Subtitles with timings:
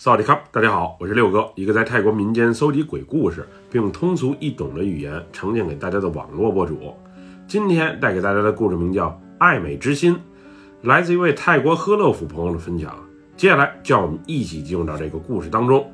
[0.00, 6.94] 萨瓦迪卡，大家好，我是六哥，一个在泰国民间搜集鬼故事，并用通俗易懂的语言呈现给大家的网络博主。
[7.48, 9.08] 今天带给大家的故事名叫
[9.38, 10.14] 《爱美之心》，
[10.82, 12.94] 来自一位泰国呵勒府朋友的分享。
[13.36, 15.84] 接下来，叫我们一起进入到这个故事当中。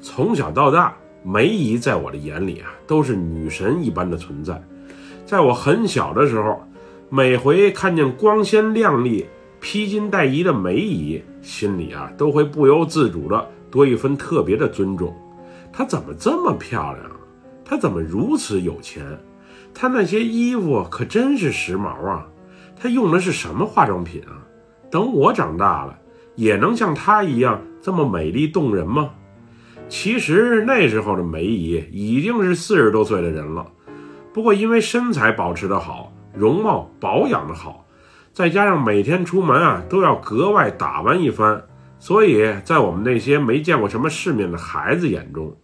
[0.00, 0.92] 从小到大，
[1.22, 4.60] 梅姨在我的眼里啊，都是女神一般的存在。
[5.24, 6.60] 在我很小的时候，
[7.08, 9.24] 每回看见光鲜亮丽。
[9.64, 15.16] 披金戴银的梅姨心里啊，都会不由自主的多一分特别的尊重。
[15.72, 17.10] 她怎么这么漂亮？
[17.64, 19.02] 她怎么如此有钱？
[19.72, 22.26] 她那些衣服可真是时髦啊！
[22.76, 24.36] 她用的是什么化妆品啊？
[24.90, 25.98] 等我长大了，
[26.34, 29.12] 也能像她一样这么美丽动人吗？
[29.88, 33.66] 其实那时候的梅姨已经是四十多岁的人了，
[34.30, 37.83] 不过因为身材保持的好，容貌保养的好。
[38.34, 41.62] 再加上每天出门啊都要格外打扮一番，
[42.00, 45.56] 所以在我们那些没见过什么世面的孩子眼中，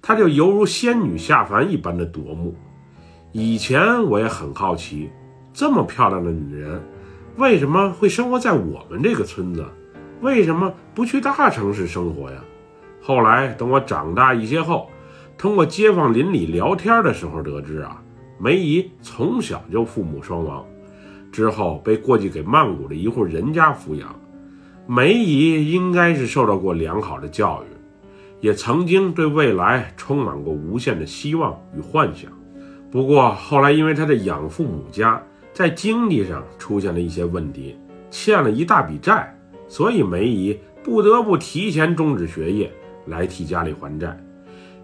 [0.00, 2.54] 她就犹如仙女下凡一般的夺目。
[3.32, 5.10] 以前我也很好奇，
[5.52, 6.80] 这么漂亮的女人，
[7.38, 9.64] 为什么会生活在我们这个村子？
[10.20, 12.38] 为什么不去大城市生活呀？
[13.00, 14.88] 后来等我长大一些后，
[15.36, 18.00] 通过街坊邻里聊天的时候得知啊，
[18.38, 20.64] 梅姨从小就父母双亡。
[21.32, 24.14] 之后被过继给曼谷的一户人家抚养，
[24.86, 27.66] 梅姨应该是受到过良好的教育，
[28.40, 32.30] 也曾经对未来充满过无限的希望与幻想。
[32.90, 35.20] 不过后来因为她的养父母家
[35.54, 37.78] 在经济上出现了一些问题，
[38.10, 39.34] 欠了一大笔债，
[39.66, 42.70] 所以梅姨不得不提前终止学业
[43.06, 44.14] 来替家里还债。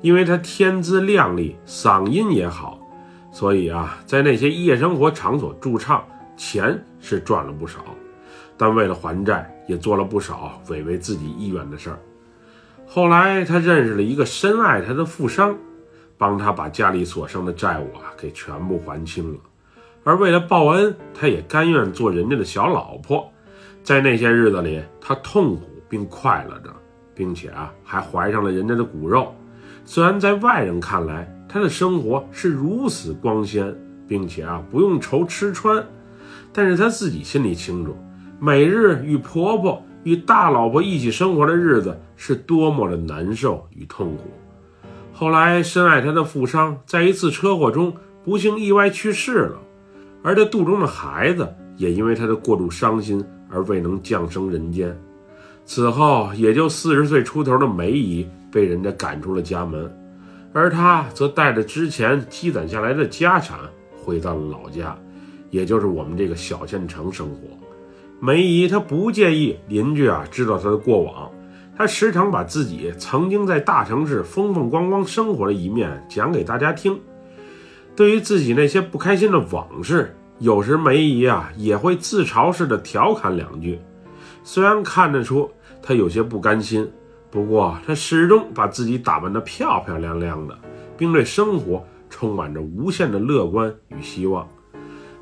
[0.01, 2.81] 因为她天资靓丽，嗓音也好，
[3.31, 6.03] 所以啊，在那些夜生活场所驻唱。
[6.39, 7.85] 钱是赚了不少，
[8.57, 11.99] 但为了还债，也做了不少违背自己意愿的事儿。
[12.87, 15.55] 后来，他认识了一个深爱他的富商，
[16.17, 19.39] 帮他把家里所剩的债务啊给全部还清了。
[20.05, 23.31] 而为了报恩，他也甘愿做人家的小老婆。
[23.83, 26.71] 在那些日子里，他痛苦并快乐着，
[27.15, 29.35] 并且啊还怀上了人家的骨肉。
[29.85, 33.75] 虽然在外人看来，他的生活是如此光鲜，
[34.07, 35.85] 并且啊不用愁吃穿。
[36.53, 37.97] 但是她自己心里清楚，
[38.41, 44.25] 每日与婆婆与大老婆一起生活的日子是多么的难受与痛苦。
[45.13, 47.93] 后来，深爱她的富商在一次车祸中
[48.25, 49.59] 不幸意外去世了，
[50.23, 54.97] 而她肚中的孩子也因为她的过度伤心而未能降生人间。
[55.65, 59.93] 此后，也就四十岁出头的梅姨被人家赶出了家门，
[60.53, 63.59] 而她则带着之前积攒下来的家产
[64.03, 64.97] 回到了老家。
[65.51, 67.49] 也就是我们这个小县城生活，
[68.21, 71.31] 梅姨她不介意邻居啊知道她的过往，
[71.77, 76.99] 她时常把自己曾经在大城市风风光光生活的一面讲给大家听。
[77.97, 83.79] 对于自己那些不开心的往事，有时梅姨啊也会自嘲似的调侃两句。
[84.45, 85.51] 虽然看得出
[85.83, 86.89] 她有些不甘心，
[87.31, 90.57] 不过她始终把自己打扮得漂漂亮亮的，
[90.97, 94.47] 并对生活充满着无限的乐观与希望。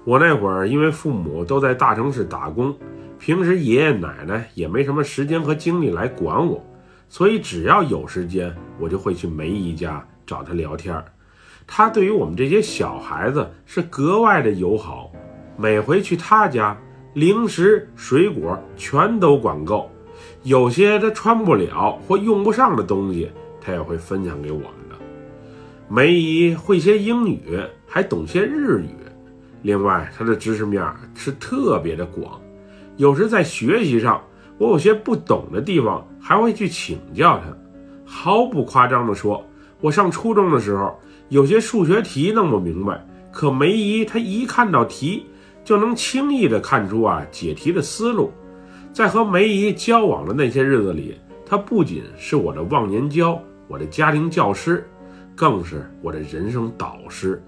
[0.07, 2.73] 我那会儿因为父母都在大城市打工，
[3.19, 6.65] 平时爷爷奶奶也没什么时间和精力来管我，
[7.09, 10.95] 所以只要有时间，我就会去梅姨家找她聊天。
[11.67, 15.11] 她对于我们这些小孩子是格外的友好，
[15.57, 16.79] 每回去她家，
[17.15, 19.91] 零食、水果全都管够，
[20.45, 23.29] 有些她穿不了或用不上的东西，
[23.61, 24.95] 她也会分享给我们的。
[25.89, 28.91] 梅姨会些英语，还懂些日语。
[29.63, 30.85] 另外，他的知识面
[31.15, 32.41] 是特别的广，
[32.97, 34.23] 有时在学习上，
[34.59, 37.47] 我有些不懂的地方，还会去请教他。
[38.05, 39.45] 毫不夸张地说，
[39.81, 45.27] 我上初中的时候，有些数学题弄不明白，可梅姨她一看到题，
[45.65, 48.31] 就能轻易地看出啊解题的思路。
[48.93, 54.89] 在和梅姨交往的那些日子里，她不仅是我的忘年交，我的家庭教师，
[55.35, 57.43] 更是我的人生导师。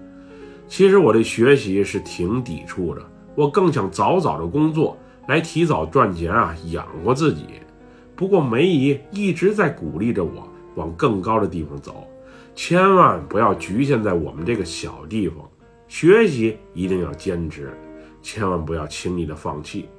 [0.69, 3.01] 其实我对学习是挺抵触的，
[3.33, 4.95] 我更想早早的工作
[5.27, 7.45] 来提早赚钱啊，养活自己。
[8.15, 12.07] 不过梅姨一直在鼓励着我往更高的地方走，
[12.53, 15.37] 千万不要局限在我们这个小地方，
[15.87, 17.75] 学习一定要坚持，
[18.21, 19.89] 千万不要轻易的放弃。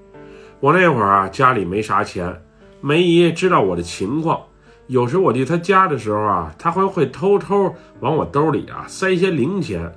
[0.60, 2.40] 我那会儿啊，家里没啥钱，
[2.80, 4.40] 梅姨知道我的情况，
[4.86, 9.92] 有时我去她家的时候啊，她还会偷偷往我兜里啊塞一些零钱。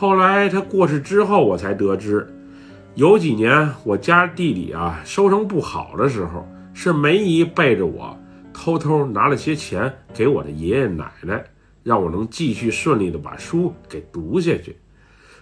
[0.00, 2.26] 后来他过世之后，我才得知，
[2.94, 8.18] 有几年我家地里啊收成不好的时候，是梅姨背着我
[8.50, 11.44] 偷偷拿了些钱给我的爷爷奶奶，
[11.82, 14.74] 让我能继续顺利的把书给读下去。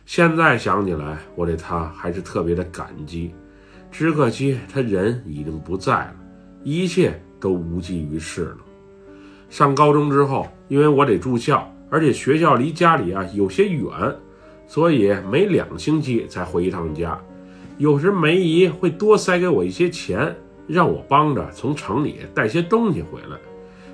[0.05, 3.33] 现在想起来，我对他还是特别的感激。
[3.93, 6.17] 只可惜他人已经不在了，
[6.65, 8.59] 一切都无济于事了。
[9.49, 13.89] 上高中之后，因为我得住校，而且学校离家里啊有些远，
[14.69, 17.19] 所以每两星期才回一趟家。
[17.79, 20.37] 有时梅姨会多塞给我一些钱，
[20.67, 23.37] 让我帮着从城里带些东西回来。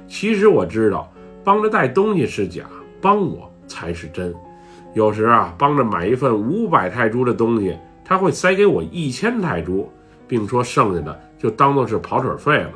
[0.08, 1.10] 其实我知道，
[1.44, 2.64] 帮着带东西是假，
[3.00, 4.34] 帮我才是真。
[4.94, 9.88] 有时啊，帮着买一份五百泰铢的东西，他会塞给我一千泰铢，
[10.26, 12.70] 并说剩下的就当做是跑腿费了。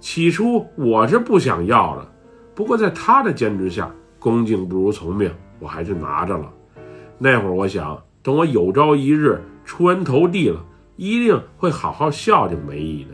[0.00, 2.06] 起初我是不想要的。
[2.54, 6.50] 不过在他的坚持下，恭敬不如从命，我还是拿着了。
[7.24, 10.62] 那会儿我想，等我有朝一日出人头地了，
[10.96, 13.12] 一定会好好孝敬梅姨的，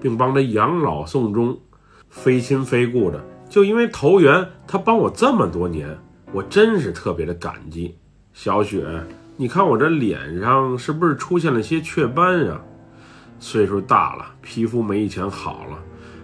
[0.00, 1.60] 并帮她养老送终。
[2.08, 5.94] 非亲非故的，就因为投缘，她帮我这么多年，
[6.32, 7.94] 我真是特别的感激。
[8.32, 8.82] 小雪，
[9.36, 12.58] 你看我这脸上是不是出现了些雀斑呀？
[13.40, 15.78] 岁数大了，皮肤没以前好了。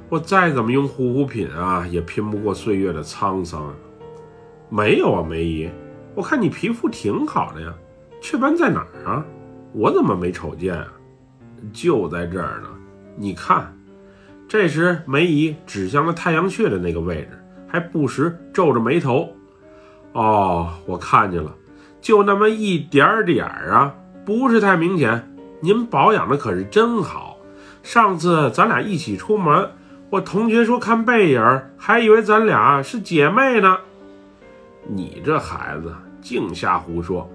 [0.09, 3.75] 我再怎么用护肤品啊，也拼不过岁月的沧桑。
[4.71, 5.69] 没有啊，梅姨，
[6.17, 7.73] 我看你皮肤挺好的呀，
[8.23, 9.23] 雀斑在哪儿啊？
[9.75, 10.89] 我怎么没瞅见啊？
[11.75, 12.69] 就在这儿呢，
[13.17, 13.71] 你看。
[14.49, 19.29] 这时，梅姨指向了太阳穴的那个位置，还不时皱着眉头。
[20.13, 21.55] 哦，我看见了，
[22.01, 25.31] 就那么一点点儿啊，不是太明显。
[25.61, 27.37] 您保养的可是真好，
[27.83, 29.71] 上次咱俩一起出门。
[30.09, 33.77] 我同学说看背影，还以为咱俩是姐妹呢。
[34.89, 35.93] 你这孩子
[36.27, 37.31] 净瞎胡说。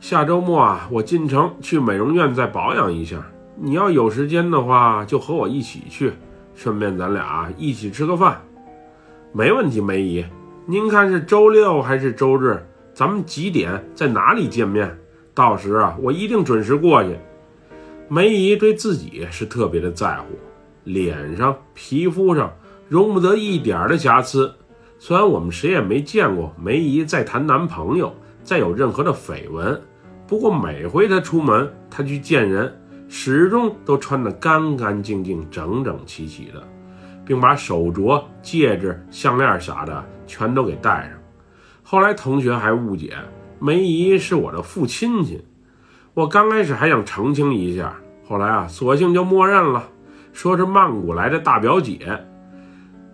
[0.00, 3.24] 下周末啊，我进城去美容院再保养一下。
[3.54, 6.12] 你要有时间的话，就和我一起去，
[6.52, 8.42] 顺便咱俩一起吃个饭。
[9.32, 10.24] 没问题，梅姨。
[10.66, 12.60] 您看是周六还是周日？
[12.92, 14.98] 咱们几点在哪里见面？
[15.32, 17.16] 到时啊，我一定准时过去。
[18.08, 20.26] 梅姨对自己是特别的在乎。
[20.82, 22.52] 脸上、皮肤上
[22.88, 24.52] 容不得一点的瑕疵。
[25.00, 28.12] 虽然我们谁也没见过梅姨在谈男朋友，
[28.42, 29.80] 再有任何的绯闻，
[30.26, 32.76] 不过每回她出门，她去见人，
[33.08, 36.60] 始终都穿得干干净净、整整齐齐的，
[37.24, 41.18] 并把手镯、戒指、项链啥的全都给戴上。
[41.84, 43.14] 后来同学还误解
[43.60, 45.40] 梅姨是我的父亲亲，
[46.12, 47.94] 我刚开始还想澄清一下，
[48.26, 49.88] 后来啊，索性就默认了。
[50.32, 51.98] 说是曼谷来的大表姐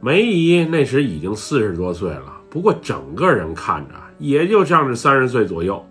[0.04, 5.82] 梅姨，那时已经四十多岁了，不过整个人看着也就像是三十岁左右。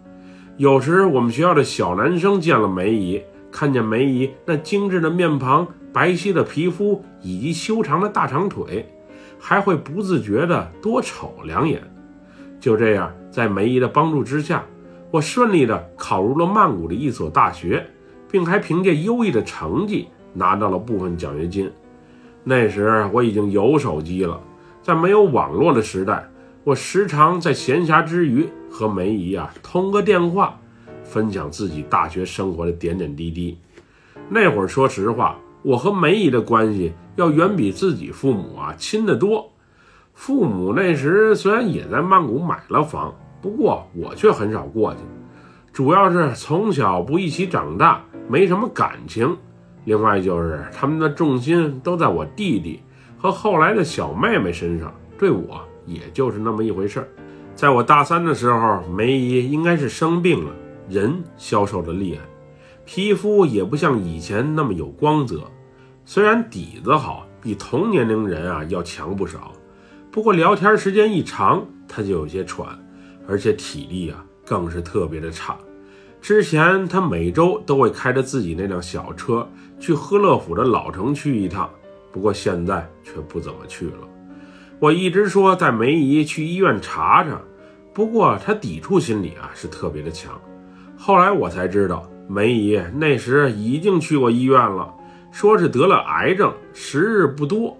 [0.56, 3.20] 有时我们学校的小男生见了梅姨，
[3.52, 8.88] 看见梅姨那精致的面庞、白皙的皮肤以及修长的大长腿，
[9.40, 11.82] 还会不自觉地多瞅两眼。
[12.60, 14.64] 就这样，在梅姨的帮助之下，
[15.10, 17.84] 我顺利地考入了曼谷的一所大学，
[18.32, 20.08] 并还凭借优异的成绩。
[20.36, 21.72] 拿到了部分奖学金。
[22.44, 24.40] 那时我已经有手机了，
[24.82, 26.28] 在没有网络的时代，
[26.64, 30.60] 我时常在闲暇之余和梅姨啊通个电话，
[31.04, 33.58] 分享自己大学生活的点点滴滴。
[34.30, 39.50] 那会儿说实话，我和梅姨的关系要远比自己父母啊亲得多。
[40.14, 45.00] 父母那时虽然也在曼谷买了房，不过我却很少过去，
[45.72, 49.38] 主要是从小不一起长大，没什么感情。
[49.86, 52.82] 另外就是他们的重心都在我弟弟
[53.18, 57.08] 和后来的小妹妹身上，对我也就是那么一回事儿。
[57.56, 60.52] 在我大三的时候，梅姨应该是生病了，
[60.90, 62.22] 人消瘦的厉害，
[62.86, 65.44] 皮肤也不像以前那么有光泽。
[66.06, 69.54] 虽然底子好，比同年龄人啊要强不少，
[70.12, 72.68] 不过聊天时间一长，她就有些喘，
[73.28, 75.58] 而且体力啊更是特别的差。
[76.20, 79.48] 之前她每周都会开着自己那辆小车
[79.84, 81.70] 去呵乐府的老城区一趟，
[82.10, 84.08] 不过现在却不怎么去了。
[84.80, 87.38] 我一直说带梅姨去医院查查，
[87.94, 90.40] 不过她抵触心理啊是特别的强。
[90.98, 94.90] 后来我才知道，梅姨那时已经去过医院了，
[95.34, 97.78] 说是得了癌症，时日不多。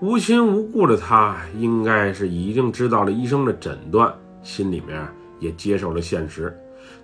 [0.00, 4.12] 无亲无故的她，应该是已经知道了医生的诊断，
[4.42, 5.00] 心里面
[5.38, 6.52] 也接受了现实。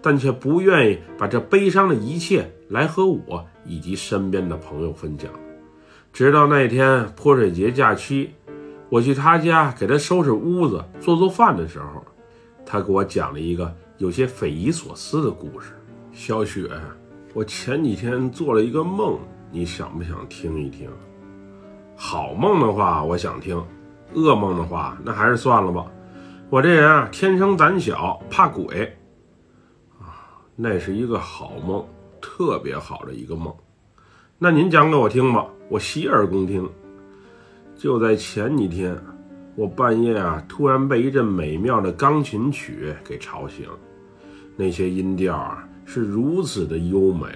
[0.03, 5.31] 但却不愿意把这悲伤的一切来和我以及身边的朋友分享。
[6.13, 8.35] 直到那天泼水节假期，
[8.91, 12.05] 我去他家给他收拾屋子、做做饭的时候，
[12.67, 15.73] 他给我讲了一个有些匪夷所思的故事。
[16.13, 16.69] 小雪，
[17.33, 19.19] 我前几天做了一个梦，
[19.51, 20.91] 你想不想听一听？
[21.97, 23.57] 好梦的话我想听，
[24.15, 25.87] 噩梦的话那还是算了吧。
[26.51, 28.95] 我这人啊，天生胆小，怕鬼。
[30.65, 31.85] 那是一个好梦，
[32.21, 33.53] 特别好的一个梦。
[34.39, 36.71] 那您讲给我听吧，我洗耳恭听。
[37.75, 38.97] 就在前几天，
[39.57, 43.67] 我半夜啊，突然被一阵美妙的钢琴曲给吵醒，
[44.55, 47.27] 那些音调啊，是如此的优美，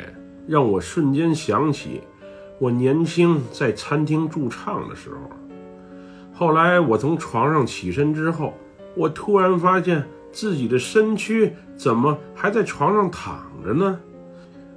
[0.47, 2.03] 让我瞬间想起。
[2.61, 5.19] 我年轻在餐厅驻唱的时候，
[6.33, 8.55] 后来我从床上起身之后，
[8.95, 13.99] 我突然发现自己的身躯怎么还在床上躺着呢？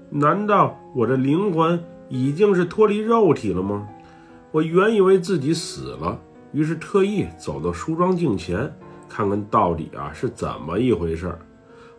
[0.09, 3.85] 难道我的灵魂已经是脱离肉体了吗？
[4.51, 6.17] 我原以为自己死了，
[6.53, 8.73] 于是特意走到梳妆镜前，
[9.09, 11.37] 看看到底啊是怎么一回事。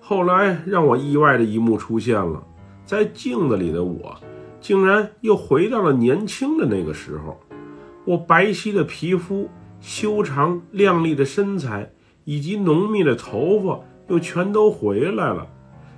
[0.01, 2.43] 后来让我意外的一幕出现了，
[2.87, 4.17] 在镜子里的我。
[4.59, 7.39] 竟然又回到了年轻的那个时候，
[8.07, 9.51] 我白皙的皮肤、
[9.81, 11.93] 修长靓丽的身材
[12.31, 15.45] 以及浓密的头发又全都回来了，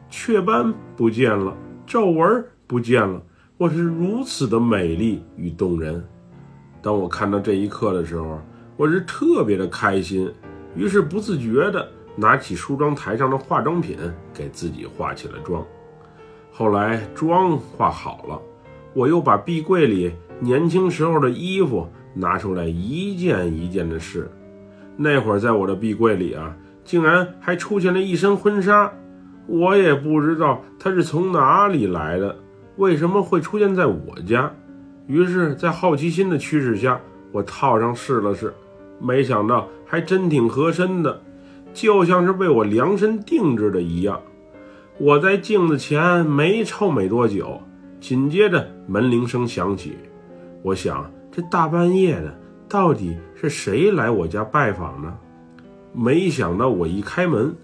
[0.09, 1.55] 雀斑不见了，
[1.87, 3.21] 皱纹不见了，
[3.59, 6.03] 我是如此的美丽与动人。
[6.81, 8.41] 当我看到这一刻的时候，
[8.79, 10.33] 我是特别的开心，
[10.75, 11.87] 于是不自觉的
[12.17, 13.99] 拿起梳妆台上的化妆品
[14.33, 15.63] 给自己化起了妆。
[16.51, 18.41] 后来妆化好了。
[18.95, 20.11] 我又把壁柜里
[20.41, 24.31] 年轻时候的衣服拿出来一件一件的试，
[24.97, 28.93] 那会儿在我的壁柜里啊，竟然还出现了一身婚纱，
[29.47, 32.37] 我也不知道它是从哪里来的，
[32.77, 34.53] 为什么会出现在我家？
[35.07, 37.01] 于是，在好奇心的驱使下，
[37.33, 38.53] 我套上试了试，
[39.01, 41.21] 没想到还真挺合身的，
[41.75, 44.21] 就像是为我量身定制的一样。
[44.99, 47.61] 我在镜子前没臭没多久。
[48.01, 49.97] 紧接着门铃声响起，
[50.63, 52.37] 我想这大半夜的，
[52.73, 55.15] 到底是谁来我家拜访呢？
[55.93, 57.55] 没想到我一开门，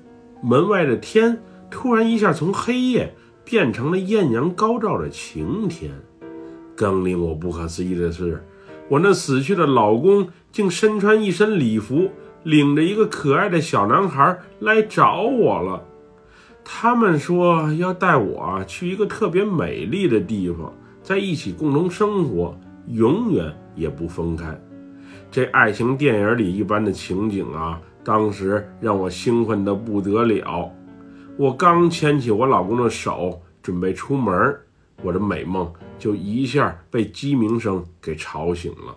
[0.42, 5.90] 门外的天突然一下从黑夜变成了艳阳高照的晴天。
[6.76, 8.44] 更令我不可思议的是，
[8.90, 12.10] 我那死去的老公竟身穿一身礼服，
[12.42, 15.82] 领着一个可爱的小男孩来找我了。
[16.62, 20.70] 他们说要带我去一个特别美丽的地方，
[21.02, 22.54] 在一起共同生活，
[22.88, 24.54] 永远也不分开。
[25.30, 30.72] 这爱情电影里一般的情景啊，当时让我兴奋得不得了。
[31.36, 34.56] 我刚牵起我老公的手，准备出门，
[35.02, 38.96] 我的美梦就一下被鸡鸣声给吵醒了。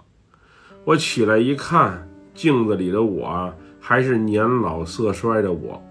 [0.86, 5.84] 我起来一看，镜子里的我还是年老色衰的我。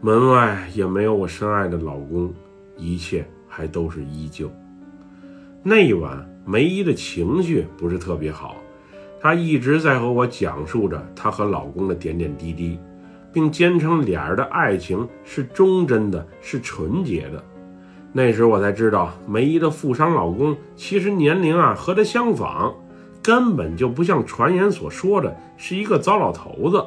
[0.00, 2.32] 门外也没有我深爱的老公，
[2.76, 4.50] 一切还都是依旧。
[5.62, 8.56] 那一晚，梅姨的情绪不是特别好，
[9.24, 12.78] 她一直在和我讲述着她和老公的点点滴滴，
[13.32, 17.42] 并坚称俩人的爱情是忠贞的，是纯洁的。
[18.12, 22.74] 那时我才知道，梅姨的富商老公其实年龄啊和她相仿，
[23.22, 26.84] 根本就不像传言所说的是一个糟老头子。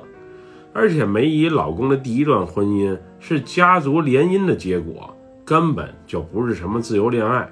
[0.74, 5.12] 而且梅姨老公的第一段婚姻是家族联姻的结果，
[5.44, 7.50] 根本就不是什么自由恋爱。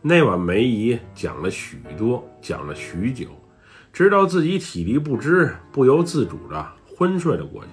[0.00, 3.26] 那晚梅姨讲了许多，讲了许久，
[3.92, 7.68] 直到自己体力不支，不由自主的昏睡了过去。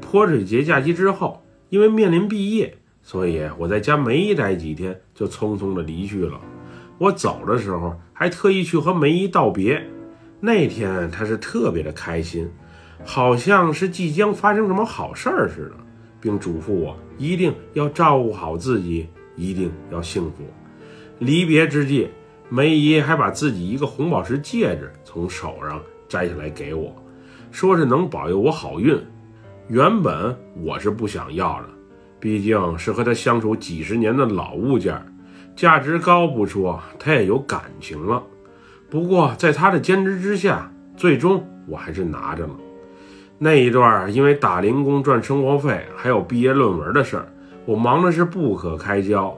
[0.00, 6.40] 泼水节假期之后，因为面临毕业，所以我在家没待几天，就匆匆的离去了。
[6.98, 9.84] 我走的时候，还特意去和梅姨道别。
[10.40, 12.48] 那天她是特别的开心。
[13.06, 15.76] 好像是即将发生什么好事儿似的，
[16.20, 20.44] 并嘱咐我一定要照顾好自己，一定要幸福。
[21.18, 22.08] 离别之际，
[22.54, 26.94] 梅姨还把自己一个红宝石戒指从手上摘下来给我，
[27.50, 28.96] 说是能保佑我好运。
[29.66, 31.68] 原本我是不想要的，
[32.20, 35.04] 毕竟是和她相处几十年的老物件，
[35.56, 38.22] 价值高不说，她也有感情了。
[38.88, 42.54] 不过在她的坚持之下，最终我还是拿着了。
[43.36, 47.26] 那一段因为打零工赚生活费，还有毕业论文的事儿，
[47.66, 49.36] 我忙的是不可开交。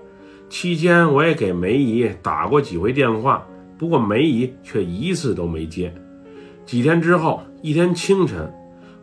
[0.59, 3.47] 期间我也给梅姨打过几回电话，
[3.77, 5.95] 不过梅姨却一次都没接。
[6.65, 8.51] 几天之后，一天清晨，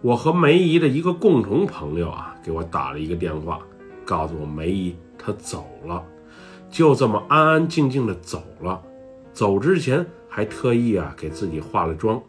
[0.02, 3.60] 我和梅姨的一个共同朋友啊，给我打了一个电话，
[4.04, 6.04] 告诉我梅姨她走了，
[6.72, 8.82] 就这么安安静静的走了。
[9.32, 12.20] 走之前还特意啊给自己化了妆，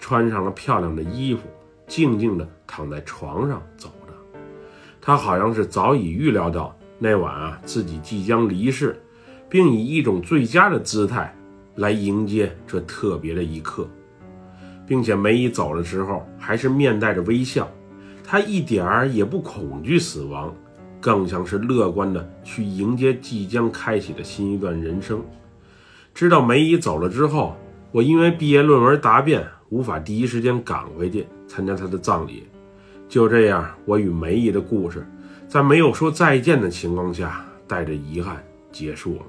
[0.00, 1.42] 穿上了漂亮的衣服。
[1.86, 4.40] 静静地躺在床上走着，
[5.00, 8.96] 他好像是早已预料到那晚啊自己即将离世，
[9.48, 11.34] 并以一种最佳的姿态
[11.74, 13.88] 来迎接这特别的一刻，
[14.86, 17.68] 并且梅姨走的时候还是面带着微笑，
[18.22, 20.54] 她一点儿也不恐惧死亡，
[21.00, 25.20] 更像是乐观的去迎接即将开启的新一段人生。
[26.14, 27.56] 知道梅姨走了之后，
[27.90, 32.44] 我因为毕业论文答辩无法第一时间赶回去参加她的葬礼，
[33.08, 35.04] 就这样，我与梅姨的故事
[35.52, 39.22] 在没有说再见的情况下，带着遗憾结束了。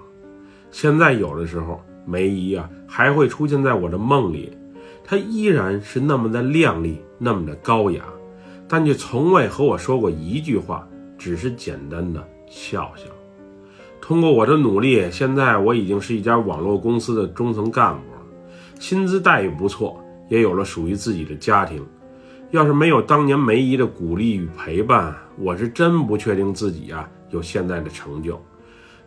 [0.71, 1.81] 现在有的时候。
[2.05, 4.51] 梅姨啊，还会出现在我的梦里，
[5.05, 8.03] 她依然是那么的靓丽，那么的高雅，
[8.67, 10.85] 但却从未和我说过一句话，
[11.17, 13.05] 只是简单的笑笑。
[14.01, 18.21] 通过我的努力，现在我已经是一家网络公司的中层干部了，
[18.79, 21.85] 薪资待遇不错，也有了属于自己的家庭。
[22.51, 28.41] 要是没有当年梅姨的鼓励与陪伴，我是真不确定自己啊有现在的成就。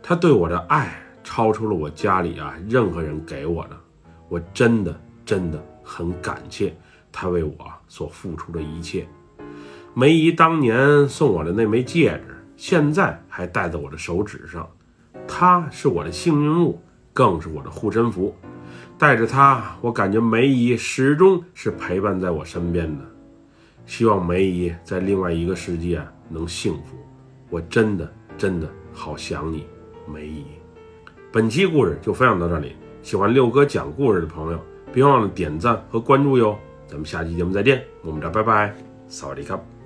[0.01, 1.03] 他对我的爱。
[1.29, 3.77] 超出了我家里啊任何人给我的，
[4.29, 6.73] 我真的真的很感谢
[7.11, 7.53] 他为我
[7.89, 9.05] 所付出的一切。
[9.93, 14.65] 梅姨当年送我的那枚戒指，现在还戴在我的手指上，
[15.27, 16.81] 它是我的幸运物，
[17.11, 18.33] 更是我的护身符。
[18.97, 23.03] 带着它，我感觉梅姨始终是陪伴在我身边的。
[23.87, 26.97] 希望梅姨在另外一个世界能幸福。
[27.49, 29.65] 我真的真的好想你，
[30.05, 30.43] 梅姨。
[31.31, 34.59] 本期故事就分享到这里，喜欢六哥讲故事的朋友，
[34.93, 36.55] 别忘了点赞和关注哟。
[36.85, 38.75] 咱们下期节目再见，我们这拜拜，
[39.07, 39.76] 萨瓦迪卡。